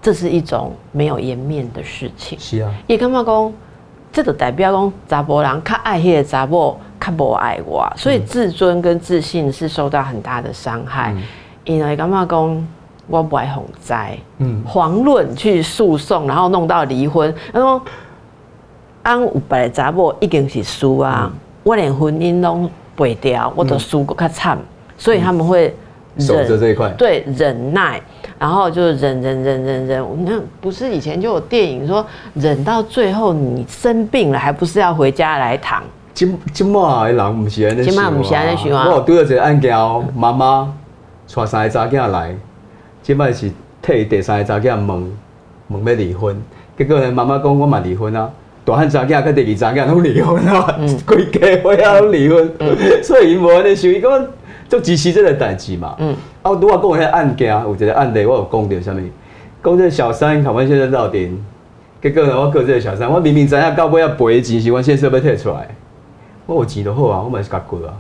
[0.05, 2.39] 这是一种没有颜面的事情。
[2.39, 3.53] 是啊，也感觉讲，
[4.13, 11.15] 这就代表讲查甫人较爱迄个查某，较无爱我，所以自尊跟自信是受到很大的伤害。
[11.65, 12.69] 因为感觉讲。
[13.07, 17.31] 我不爱哄灾，嗯，遑论去诉讼，然后弄到离婚。
[17.53, 17.83] 他说，
[19.03, 21.31] 安有白查某已经是输啊，
[21.65, 24.59] 我连婚姻都背掉，我都输过较惨，
[24.97, 25.77] 所以他们会
[26.19, 28.01] 守着这一块，对，忍耐，
[28.39, 29.87] 然后就忍忍忍忍。
[29.87, 30.25] 忍。
[30.25, 35.83] 那不是以前就有电影说，忍到最后你生病了，还不是要回家来躺？
[36.13, 39.77] 今今嘛的人不是安尼想啊，我对着一个案件，
[40.15, 40.73] 妈妈
[41.35, 42.35] 带三个查囝来。
[43.03, 43.51] 今摆是
[43.83, 45.13] 替第三个查囝问
[45.69, 46.41] 问要离婚，
[46.79, 48.31] 结果呢，妈妈讲我嘛离婚啊，
[48.65, 52.53] 大汉查囝跟第二查囝拢离婚啊，规家伙啊拢离婚，
[53.03, 54.27] 所以伊无安尼想，伊讲
[54.69, 55.97] 做支持这个代志嘛。
[56.45, 59.01] 啊，拄啊讲迄个案件，有一个案例我有讲到啥物？
[59.65, 61.35] 讲这小三台湾现在闹点，
[62.03, 65.67] 结果呢，我告这个小三，我明明知影到尾要赔钱是阮先生要摕出来，
[66.45, 67.97] 我有钱就好啊，我嘛是甲过啊。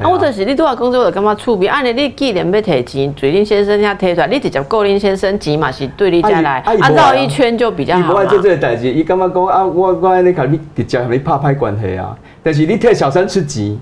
[0.00, 8.26] 啊，我就是你拄仔工作就感觉趣味，安尼你既然要摕钱，对恁先生遐摕出来，你直接告恁先生钱嘛是对你家来，啊绕一圈就比较好嘛伊无爱。
[8.26, 12.18] 做这个代志，伊感觉讲啊，我我安尼甲你直接甲你拍歹关系啊。
[12.42, 13.78] 但是你替小三出钱，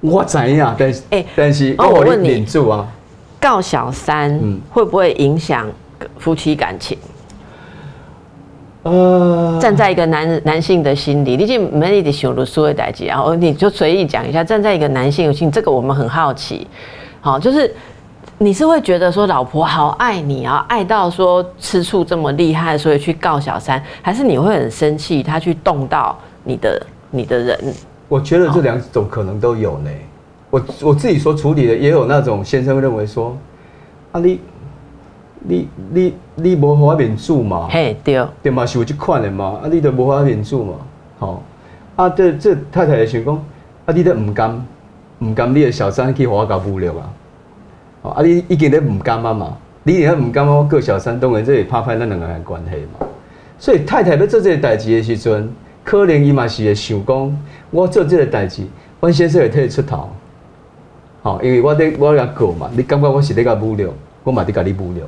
[0.00, 2.86] 我怎样，但是、欸但是哦我问你领住啊。
[3.40, 5.66] 告小三嗯会不会影响
[6.18, 6.98] 夫妻感情？
[8.84, 14.42] 呃，站在一个男男性的心理，你就没你想律师的代际，然后你就随意讲一下。
[14.42, 16.66] 站在一个男性的心，这个我们很好奇。
[17.20, 17.72] 好，就是
[18.38, 27.74] 你是会觉得说老婆好爱你啊，爱到说吃醋这么厉害，所以去告小三，还是你会很生气，他去动到你的你的人？
[28.08, 29.90] 我觉得这两种可能都有呢。
[30.50, 33.36] 我我自己所处理的也有那种先生认为说，
[34.12, 34.40] 啊你
[35.40, 40.72] 你你你无互我面子嘛，嘿，对，对嘛是有这款的嘛，啊你都无互我面子嘛，
[41.18, 41.42] 吼、
[41.96, 43.34] 啊这这太太会想讲，
[43.84, 44.66] 啊你都唔甘
[45.18, 47.10] 唔甘你的小三去互我搞污了啊，
[48.02, 53.06] 哦啊你已经咧唔甘啊嘛，你已经唔甘啊，我过小三当然这会拍拍咱两个人的关系嘛，
[53.58, 55.52] 所以太太要做这个代志的时阵，
[55.84, 57.38] 可能伊嘛是会想讲，
[57.70, 58.62] 我做这个代志，
[59.00, 60.08] 阮先生会替你出头。
[61.22, 65.00] 吼，因为我咧我甲告嘛，你感觉我是咧甲侮辱，我嘛伫甲你侮辱，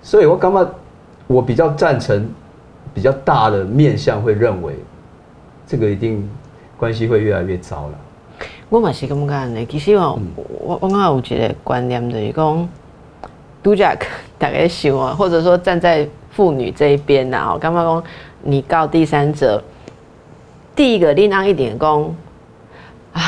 [0.00, 0.68] 所以我感觉
[1.26, 2.28] 我比较赞成
[2.94, 4.74] 比较大的面向会认为，
[5.66, 6.28] 这个一定
[6.76, 7.98] 关系会越来越糟了。
[8.68, 9.66] 我嘛是感觉安尼。
[9.66, 12.68] 其实哦，我我我有一个观念就是讲，
[13.62, 13.84] 拄则
[14.38, 18.02] 大家想啊，或者说站在妇女这一边呐，哦，感觉讲
[18.42, 19.62] 你告第三者，
[20.76, 22.14] 第一个你让一点讲
[23.12, 23.20] 啊，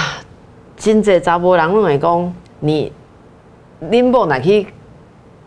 [0.76, 2.92] 真济查甫人拢会讲你，
[3.82, 4.66] 恁某若去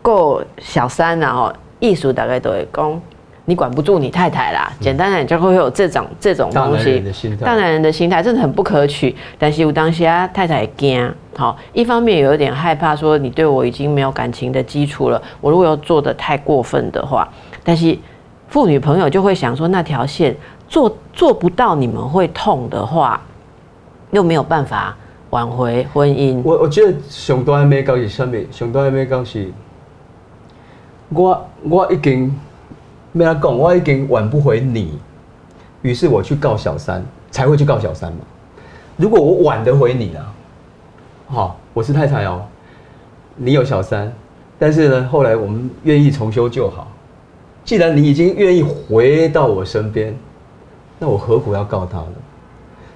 [0.02, 3.00] 过小三然后艺术大概都会讲。
[3.44, 7.02] 你管不住你太太啦，简单来讲就会有这种这种东西。
[7.40, 9.14] 大男人的心态真的很不可取。
[9.36, 17.28] 但是有当下太太惊，好，一方面有一点害怕，说你对我已经没有感情的基础了，我如果要做的太过分的话，
[17.64, 17.98] 但是
[18.46, 20.36] 妇女朋友就会想说，那条线
[20.72, 23.20] 做做不到，你们会痛的话，
[24.10, 24.96] 又没有办法
[25.28, 26.40] 挽回婚姻。
[26.42, 28.34] 我我觉得上大的美感是什么？
[28.50, 29.52] 上大的美感是，
[31.10, 32.34] 我我已经
[33.12, 34.98] 要安讲，我已经挽不回你，
[35.82, 38.20] 于是我去告小三，才会去告小三嘛。
[38.96, 40.32] 如果我挽得回你了，
[41.26, 42.40] 好，我是太太哦，
[43.36, 44.10] 你有小三，
[44.58, 46.88] 但是呢，后来我们愿意重修旧好。
[47.62, 50.16] 既然你已经愿意回到我身边，
[51.02, 52.14] 那我何苦要告他呢？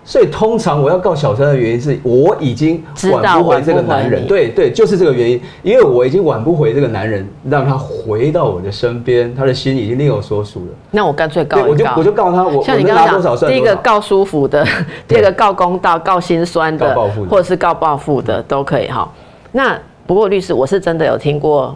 [0.05, 10.67] 所以通常我要告小三的原因是我已经挽不回这个男人，对对，就是这个原因，因为我已经挽不回这个男人，让他回到我的身边，他的心已经另有所属了。
[10.93, 12.05] 那我干脆告对，我就我。
[12.05, 13.37] 就告他，我像你刚刚讲。
[13.49, 14.65] 第一个告舒服的，
[15.09, 16.95] 第二个告公道、告心酸的
[17.29, 19.11] 或者是告报复的都可以哈。
[19.51, 21.75] 那不过律师，我是真的有听过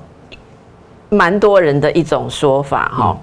[1.08, 3.18] 蛮多人的一种说法哈，嗯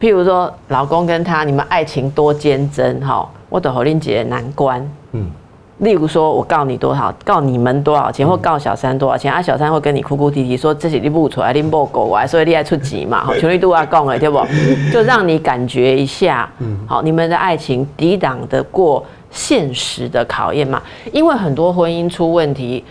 [0.00, 4.86] 譬如说老公跟他你们爱情多坚贞哈，我的侯令姐难关。
[5.12, 5.30] 嗯，
[5.78, 14.38] 例如说，我告你多少，告你们多少钱，或告小三多少钱，啊，小三会跟你哭哭啼啼说这是你不出来，你不狗来，所以你爱出钱嘛， 好，权力度要讲的，对不？
[14.92, 16.50] 就让你感觉一下，
[16.86, 20.82] 好，你们的爱情抵挡得过现实的考验嘛？
[21.12, 22.84] 因为很多婚姻出问题。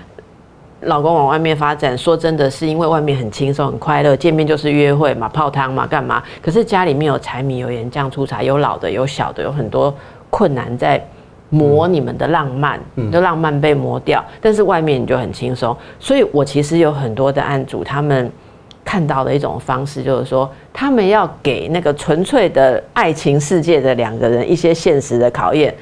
[0.81, 6.21] 老公往外面发展，说真的是因为外面很轻松很快乐，见面就是约会嘛，泡汤嘛，干嘛？
[6.41, 9.91] 可是家里面有柴米油盐酱醋茶，有老的有小的，有很多
[10.29, 11.03] 困难在
[11.49, 14.23] 磨你们的浪漫，嗯就浪漫被磨掉。
[14.41, 18.29] 但是外面你就很轻松，所以我其实有很多的案主，他们
[18.83, 25.73] 看到的一种方式就是说，他们要给那个纯粹的爱情世界的两个人一些现实的考验。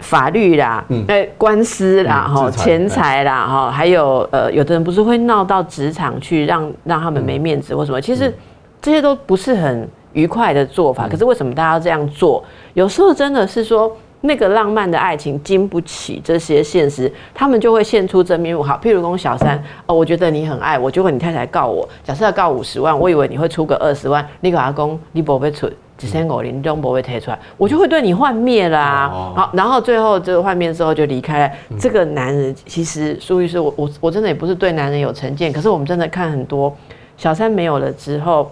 [0.00, 8.34] 法律啦，嗯哎、官司啦，哈、嗯钱财啦，哈，还有呃，有的人不是会闹到职场去让让他们没面子或什么，其实
[8.82, 11.08] 这些都不是很愉快的做法。
[11.08, 12.44] 可是为什么大家要这样做？
[12.74, 13.90] 有时候真的是说。
[14.22, 18.62] 那个浪漫的爱情经不起这些现实，他们就会现出真面目。
[18.62, 25.66] 好，譬如讲小三，哦，我觉得你很爱我，结果你太太告我，假设要告五十万，我以为你会出个二十万，你给阿公你不会出，
[26.00, 31.52] 一千五零都不会贴出来，我就会对你幻灭啦、哦好，然后最后这个幻灭之后就离开了。
[31.78, 36.74] 这个男人其实苏律师，我我我真的也不是对男人有成见，可是我们真的看很多
[37.16, 38.50] 小三没有了之后，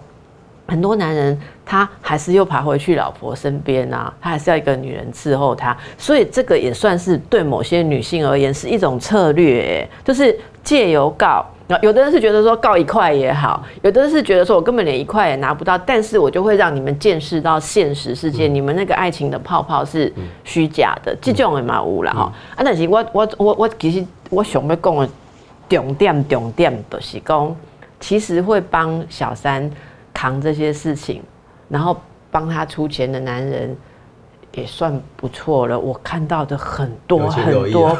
[0.66, 11.46] 很多男人他还是又爬回去老婆身边啊，他还是要一个女人伺候他，所以这个也算是对某些女性而言是一种策略、欸就是借由告。
[11.70, 20.12] 那有的人是觉得说告一块也好，有的人是觉得说我根本连一块也拿不到，但是我就会让你们见识到现实世界，你们那个爱情的泡泡是
[20.44, 22.32] 虚假的，这种也蛮有啦哈。
[22.56, 25.08] 啊，但是我我我我其实我想要讲的
[25.68, 27.56] 重点重点就是讲，
[28.00, 29.70] 其实会帮小三
[30.14, 31.22] 扛这些事情，
[31.68, 32.00] 然后
[32.30, 33.76] 帮他出钱的男人
[34.52, 35.78] 也算不错了。
[35.78, 37.96] 我看到的很多很多。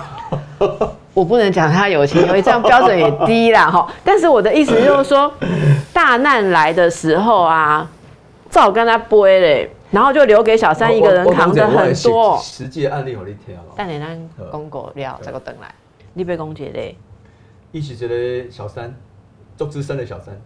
[1.15, 3.93] 我不能讲他有情有义，这样标准也低啦哈。
[4.05, 5.33] 但是我的意思就是说，
[5.93, 7.91] 大难来的时候啊，
[8.51, 12.39] 照跟他背嘞，然后就留给小三一个人扛着很多。
[12.41, 13.63] 实际案例我你听了。
[13.75, 15.75] 但你咱公过了，再个等来，
[16.15, 16.95] 你别讲这个。
[17.73, 18.95] 伊是一个小三，
[19.57, 20.41] 做资深的小三。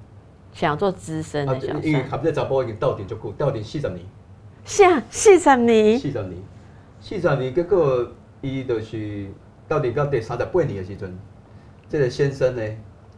[0.55, 1.85] 想做资深的小三。
[1.85, 4.01] 因为他们这查甫已经到底足久，到底四十年。
[4.65, 5.99] 是啊，四十年。
[5.99, 6.43] 四十年，
[7.01, 8.07] 四十年，结果
[8.41, 9.29] 伊就是。
[9.69, 11.19] 到底到第三十八年的时阵，
[11.89, 12.63] 这个先生呢，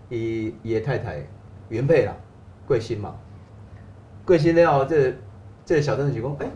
[0.09, 1.27] 伊伊的太太
[1.69, 2.15] 原配啦，
[2.65, 3.13] 过身嘛，
[4.25, 5.13] 过身了后，这
[5.65, 6.47] 这个小三就讲，哎，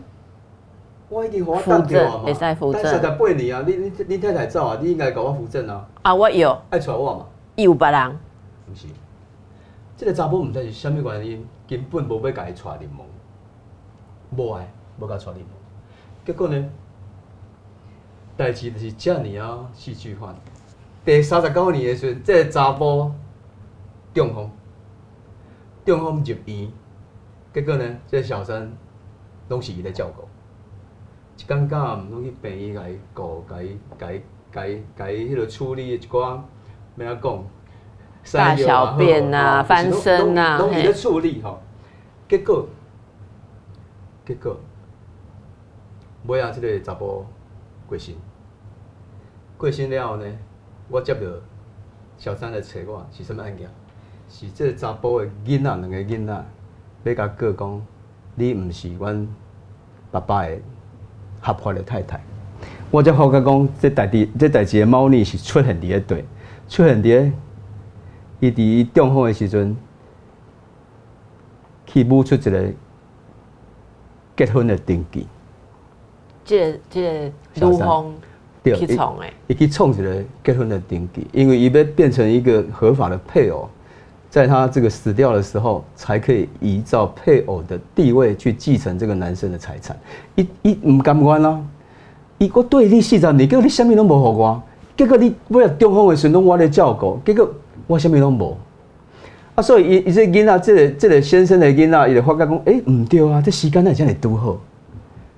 [1.09, 5.85] 我已经和我当掉啊嘛，但三十八年啊，你你你太太走啊，你应该给我扶正啊。
[6.03, 6.57] 啊，我有。
[6.69, 7.25] 爱娶我嘛？
[7.55, 8.17] 有别人。
[8.67, 8.87] 不是，
[9.97, 13.05] 这个查甫唔知是虾米原因，根本无要甲伊娶入门，
[14.37, 15.45] 无爱，无甲娶入门，
[16.25, 16.69] 结果呢？
[18.37, 20.33] 代志就是遮尔啊，戏剧化。
[21.03, 23.11] 第三十九年的时阵，这个查甫
[24.13, 24.49] 中风，
[25.85, 26.71] 中风入院，
[27.53, 28.71] 结果呢，这小三
[29.49, 30.27] 拢是伊咧照顾，
[31.37, 36.39] 一间假毋拢去病院甲伊顾，甲伊甲伊甲伊甲伊迄落处理一寡，
[36.97, 37.43] 要安讲？
[38.33, 41.59] 大小便啊，翻身啊，拢伊咧处理吼。
[42.27, 42.67] 结果，
[44.25, 44.55] 结果，
[46.27, 47.25] 尾啊，即个查甫
[47.87, 48.13] 过身。
[49.57, 50.25] 过身了后呢，
[50.89, 51.21] 我接到
[52.17, 53.69] 小三来找我，是什么案件？
[54.29, 56.45] 是这查甫的囡仔，两个囡仔
[57.03, 57.81] 要甲告讲，
[58.35, 59.27] 你毋是阮
[60.11, 60.57] 爸爸的
[61.41, 62.21] 合法的太太。
[62.91, 66.23] 我才发觉讲，这代志这代志的猫腻是出现伫咧对，
[66.67, 67.31] 出现伫咧
[68.39, 69.75] 伊伫中风的时阵，
[71.85, 72.71] 去舞出一个
[74.37, 75.27] 结婚的登记。
[76.49, 78.11] 这这女方。
[78.61, 83.67] 去创诶，伊去创一个结婚的登记，因为伊要变成一个合法的配偶，
[84.29, 89.97] 在他这个死掉的时候，才可以依照配偶的地位去继承这个男生的财产。
[90.35, 91.59] 伊伊唔甘愿啦，
[92.37, 94.61] 伊我对你四十年，结果你啥物拢无互我，
[94.97, 97.49] 结果你为了中风的时阵我咧照顾，结果
[97.87, 98.57] 我啥物拢无。
[99.55, 104.57] 啊，所以伊伊这囡仔，这个这个先生的囡仔，伊就发觉讲，诶，唔对啊，这时间哪会这样拄好？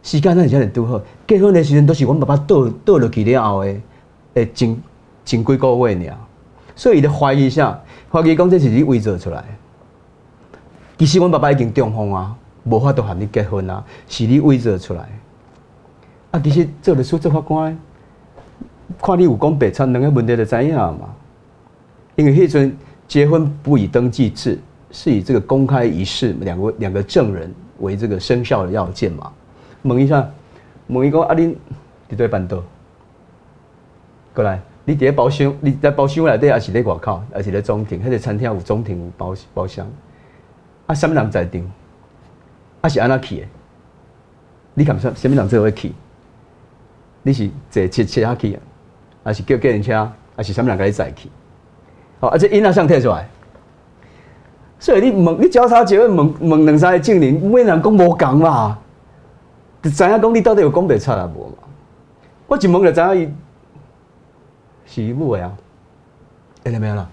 [0.04, 1.02] 时间哪会这样拄好？
[1.28, 3.76] 结婚的时阵都是阮爸爸倒倒落去了后的，
[4.34, 4.78] 诶，前
[5.24, 6.18] 前几个月尔，
[6.76, 7.80] 所以伊就怀疑下，
[8.12, 9.44] 怀疑讲这是你伪造出来。
[10.98, 15.08] 其实阮爸爸已经中风啊，无法度和你结婚啊，是你伪造出来。
[16.32, 17.78] 啊，其实做律师做法官，
[19.02, 21.14] 看你有讲白差两个问题就知影嘛。
[22.16, 22.76] 因为迄阵
[23.08, 24.60] 结婚不以登记制，
[24.92, 29.32] 是以这个公开仪式，两个两个证人为这个生效的要件嘛。
[29.84, 30.30] 问一下，
[30.88, 31.56] 问伊讲啊，恁
[32.10, 32.64] 伫对办桌？
[34.34, 38.04] 过来，你伫咧包厢，你在包厢内底，还是咧外口，还是咧中庭？
[38.04, 39.88] 迄个餐厅有中庭有包包厢。
[40.88, 41.62] 啊，什么人在场？
[42.82, 43.48] 啊，是安怎去的？
[44.74, 45.92] 你看什什么人做会去？
[47.24, 48.58] 你是坐车车下去，
[49.24, 50.12] 还是叫计程车？
[50.36, 51.30] 还是什么人甲你载去？
[52.20, 53.28] 好，而且音啊，上摕出来。
[54.80, 58.80] 所以你问，你交叉结问问问两三个证人，每人讲无共嘛？
[59.82, 61.54] 就知影讲你到底有讲白差啊无嘛？
[62.48, 63.34] 我一问就知影伊
[64.86, 65.52] 是伊母的啊，
[66.64, 67.10] 听到没有啦？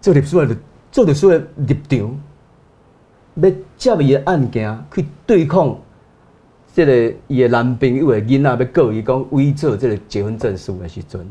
[0.00, 0.56] 做律师的，
[0.92, 2.20] 做律师的立场，
[3.36, 5.74] 要接伊的案件去对抗
[6.74, 11.26] 即个伊的男朋友的囡仔，要告伊讲伪造即个结婚证书的时阵，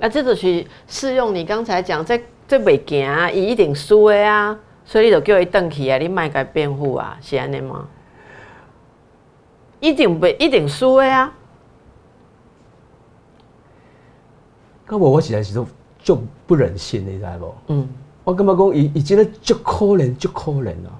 [0.00, 7.86] 啊，这就是适用你刚才讲，这这袂行，伊一定输的啊，所以你就叫伊登去啊，你卖甲辩护啊，是安尼吗？
[9.80, 11.32] 一定袂一定输的啊！
[14.86, 15.66] 咁无我实在是都
[16.02, 17.54] 足不忍心，你知无？
[17.68, 17.88] 嗯，
[18.24, 20.92] 我感觉讲伊伊真个足可怜，足可怜啊！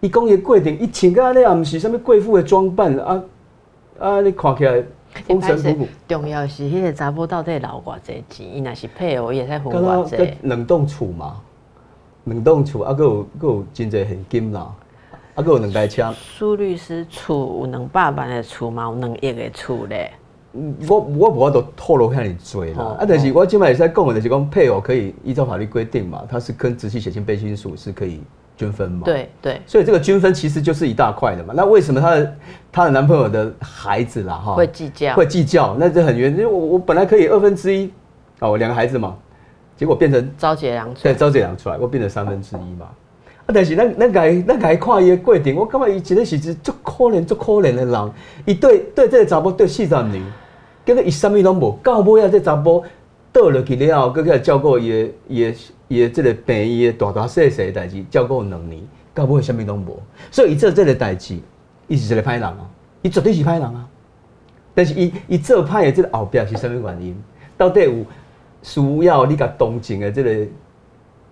[0.00, 3.22] 伊讲伊过程，伊穿个安尼也毋是啥物贵妇的装扮啊
[3.98, 4.20] 啊！
[4.20, 4.82] 你看起来
[5.26, 5.86] 风尘仆仆。
[6.08, 8.56] 重要是迄个查甫到底留偌济钱？
[8.56, 10.34] 伊若是配偶，伊会使分偌济？
[10.42, 11.40] 两栋厝嘛，
[12.24, 14.74] 两栋厝啊，佮有佮有真侪现金啦。
[15.36, 16.12] 啊，有两台车。
[16.14, 20.10] 苏律师厝有两百万的厝嘛，有两亿的厝咧。
[20.88, 28.22] 我我无法度透露遐尼多啦，哦啊，但是我今摆也在讲的就是讲配偶可以依照法律规定嘛，他是跟直系血亲被亲属是可以
[28.56, 29.02] 均分嘛。。
[29.04, 31.52] 对对，所以这个均分其实就是一大块的嘛。
[31.54, 32.36] 那为什么她的
[32.72, 35.76] 她的男朋友的孩子啦哈会计较会计较？
[35.78, 37.92] 那这很冤，因为我我本来可以二分之一
[38.38, 39.14] 啊，我两个孩子嘛，
[39.76, 42.86] 结果变成招姐两对招姐两出来，我变成三分之一嘛。
[43.46, 48.10] 啊，但是咱咱该咱该看伊的过程，我感觉伊真的是一足可怜足可怜的人。
[48.44, 50.22] 伊对对这个查某对四十年，
[50.84, 52.82] 结果伊啥物拢无，到尾啊这查某
[53.32, 55.54] 倒落去了后，搁起来照顾伊的伊的
[55.88, 58.82] 伊的这个病伊的大大细细的代志，照顾两年，
[59.14, 60.02] 到尾啥物拢无。
[60.30, 61.38] 所以伊做这个代志，
[61.86, 62.68] 伊是一个歹人啊，
[63.02, 63.88] 伊绝对是歹人啊。
[64.74, 67.16] 但是伊伊做歹的这个后壁是什么原因？
[67.56, 67.92] 到底有
[68.62, 70.46] 需要你甲同情的这个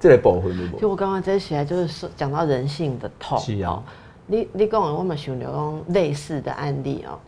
[0.01, 0.81] 这个部分有无？
[0.81, 3.39] 就我刚刚在起来，就是说讲到人性的痛。
[3.39, 3.83] 是啊，
[4.27, 7.19] 你你讲的我们想到讲类似的案例哦，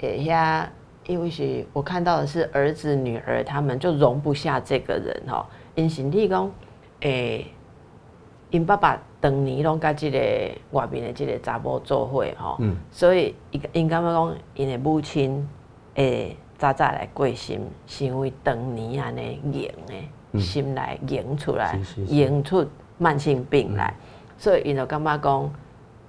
[0.00, 0.70] 诶呀，
[1.06, 5.44] 因为是我看到的是儿子女儿他们就容不下这个人哦，
[5.74, 6.50] 因是你讲
[7.00, 7.46] 诶，
[8.50, 10.18] 因爸爸当年拢甲这个
[10.70, 12.76] 外面的这个查某做伙吼，嗯。
[12.90, 15.48] 所以因因感觉讲因的母亲
[15.94, 19.94] 诶早早来过身，是因为当年安尼赢的
[20.38, 22.14] 心来赢出来嗯是是，是。
[22.14, 22.66] 赢出
[22.98, 23.94] 慢性病来，
[24.38, 25.50] 所以因就感觉讲。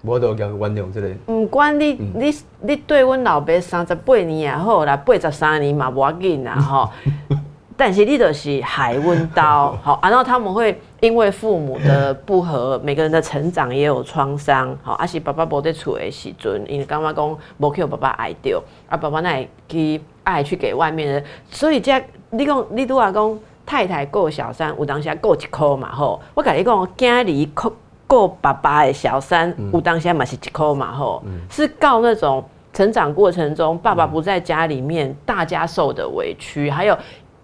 [0.03, 2.11] 我都叫原谅这个，毋管你、嗯。
[2.15, 6.89] 你你对阮老爸三十八年也好啦，八十三年嘛无要紧啦吼。
[7.77, 27.73] 但是你就是海温刀， 好，啊然后他们会因为父母的不和，每个人的成长也有创伤，好，啊是爸爸无在厝的时阵，因为感觉讲无去爸爸爱着，啊爸爸那会去爱去给外面的，所以这你讲你拄啊讲太太顾小三，有当时顾一箍嘛吼，我甲你讲，囝儿顾
[28.07, 32.43] 顾爸爸的小三，有当时嘛是一箍嘛吼，是告那种
[32.73, 36.97] 成长过程中爸爸不在家里面，大家受的委屈，还有。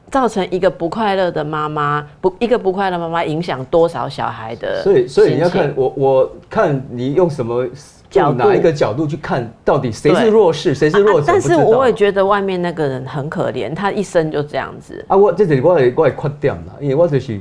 [0.10, 7.68] 造成一个不快乐的妈妈，不一个不快乐妈妈影响多少小孩的所以所以你要看我我看你用什么
[8.10, 11.22] 角度哪一个角度去看，到底谁是弱势，谁是弱者？
[11.22, 15.04] 啊但是我也觉得外面那个人很可怜，他一生就这样子。
[15.08, 17.40] 啊，我这是我的我的缺点啦，因为我就是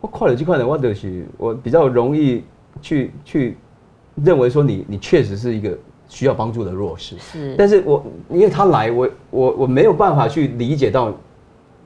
[0.00, 2.42] 我看了这块的，我就是我比较容易
[2.80, 3.56] 去去
[4.24, 5.76] 认为说你你确实是一个
[6.08, 11.12] 需要帮助的弱势，是，但是我因为他来，我我我没有办法去理解到，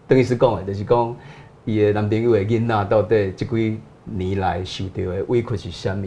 [0.06, 1.16] 等于是讲的，就是讲
[1.64, 6.06] 伊的男朋友的囡仔到底这几年来受到的委屈是啥物？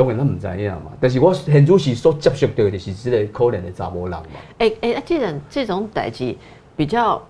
[0.00, 4.40] 当然咱唔知影嘛，但是我现主是所接触到的就是这个可怜的查某人嘛。
[4.56, 6.38] 哎哎、啊这种这种代际
[6.74, 7.20] 比较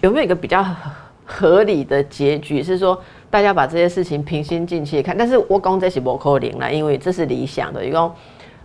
[0.00, 0.74] 有没有一个比较合
[1.24, 2.64] 合理的结局？
[2.64, 3.00] 是说
[3.30, 7.84] 大家把这些事情平心静气地看，但是我讲这是不可能啦，因为这是理想的。
[7.84, 8.10] 一共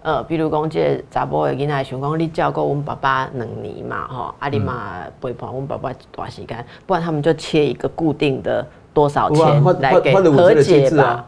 [0.02, 11.24] 呃，比如讲这个查甫的囡仔想讲，你照顾阮爸爸两年嘛，吼，啊你嘛陪伴阮爸爸一段时间，不然他们就切一个固定的多少钱或来给和解吧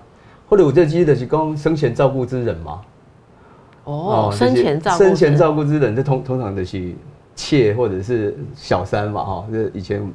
[0.47, 2.81] 或者我这个机制就是讲生前照顾之人嘛。
[3.83, 6.93] 哦，就是生前照顾生前照顾之人，这通通常的是
[7.35, 10.05] 妾或者是小三嘛，哈，这以前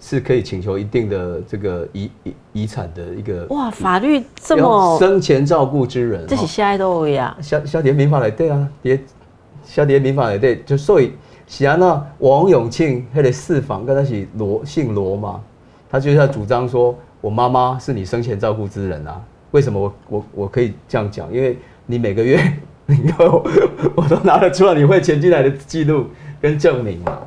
[0.00, 7.36] 是可以请求一定的这个遗遗遗产的一个哇，法律这要么，生前照顾之人，哈这是现在都有呀。
[7.40, 9.00] 小小蝶民法来对啊，蝶
[9.62, 11.12] 小蝶民法来对，就所以
[11.46, 15.40] 是安那王永庆他的四房，跟他是罗姓罗嘛，
[15.88, 19.22] 他就是要主张说，我妈妈是你生前照顾之人啊。
[19.54, 21.32] 为什么我我我可以这样讲？
[21.32, 22.40] 因为你每个月
[22.86, 23.24] 你看
[23.94, 26.06] 我都拿得出来你会钱进来的记录
[26.40, 27.20] 跟证明嘛，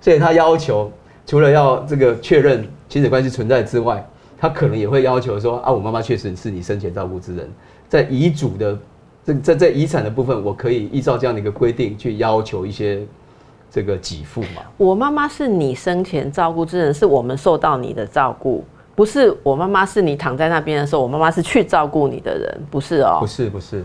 [0.00, 0.90] 所以他要求
[1.26, 4.02] 除了要这个确认亲子关系存在之外，
[4.38, 7.46] 他可能也会要求说啊，我妈妈确实是你生前照顾之人，
[7.86, 8.78] 在遗嘱的
[9.22, 13.02] 这在在遗产的部分，我可以依照这样的一个规定去要求一些
[13.70, 14.62] 这个给付嘛。
[14.78, 18.64] 我妈妈是你生前照顾之人，是我们受到你的照顾，
[18.94, 23.26] 不是我妈妈是你躺在那边的时候，我妈妈是去照顾你的人，不是哦不。
[23.26, 23.84] 是不是，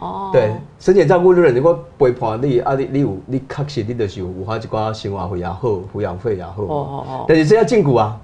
[0.00, 6.62] 哦，对，生前照顾的人，如果陪伴你啊，你你有你确实你就是有有花一寡生活费也好，抚养费也好。
[6.62, 8.18] 哦哦哦但是这要禁锢啊，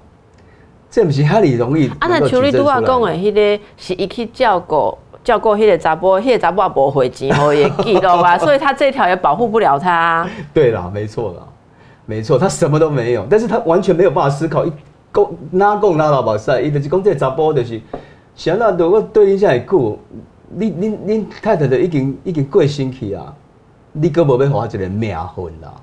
[0.89, 10.29] 这不是遐尼容易啊，那能够像你拄仔举证出来讲的，迄个是伊去照顾照顾迄个查甫，迄个查甫也无回钱，互伊的记录啊， 所以他这条也保护不了他啊。
[10.53, 11.43] 对啦，没错啦，
[12.05, 14.71] 没错，他什么都没有，但是他完全没有办法思考，一
[15.13, 17.81] 讲哪讲哪流目屎，伊就是讲这个查甫就是，
[18.35, 19.97] 谁那如果对你这样久，
[20.49, 23.33] 你恁恁太太就已经已经过身去啊，
[23.91, 25.73] 你阁无要互我一个命分啦。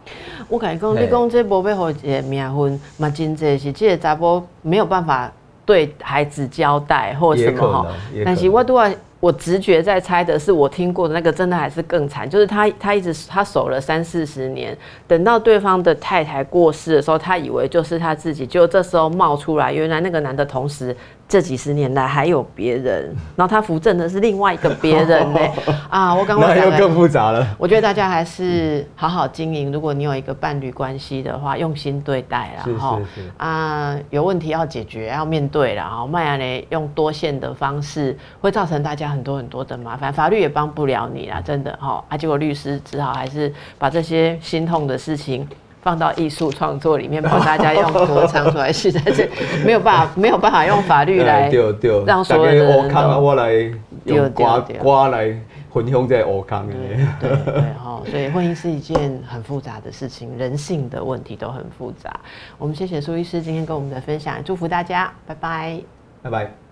[0.49, 5.31] 我甲你讲，嘿你讲这无要互一个命分，嘛真济是这个查甫没有办法
[5.65, 7.87] 对孩子交代或什么吼。
[8.25, 14.77] 但是我拄仔我直觉在猜的是，我听过的那个真的还是更惨，就是他他一直他守了三四十年，
[15.09, 20.95] 等到对方的太太过世的时候，他以为就是他自己，就这时候冒出来，原来那个男的同时
[21.29, 25.41] 这几十年来还有别人，然后他扶正的是另外一个别人呢
[25.91, 26.15] 啊！
[26.15, 27.45] 我刚刚那又更复杂了。
[27.59, 33.01] 我觉得大家还是好好经营，如果你有一个伴侣关系的话，用心对待啦，哈
[33.39, 39.07] 啊，有问题要解决要面对了，哈，麦亚呢用多线的方式会造成大家。
[39.07, 42.05] 很多很多的麻烦，法律也帮不了你啦，真的哈。
[42.09, 45.49] 啊，结果律师只好还是把这些心痛的事情
[45.87, 48.73] 放到艺术创作里面， 帮大家用歌唱出来。
[48.73, 49.31] 实在是
[49.65, 51.49] 没有办法，没有办法用法律来
[52.05, 53.21] 让所有的人都。
[53.21, 53.53] 我来
[54.05, 55.33] 用歌歌来
[55.73, 56.75] 分享这乌康的。
[57.21, 62.13] 对对哈，所以婚姻是一件很复杂的事情，人性的问题都很复杂。
[62.59, 65.81] 我们谢谢苏医师今天跟我们的分享，祝福大家，拜拜，
[66.23, 66.66] 拜拜。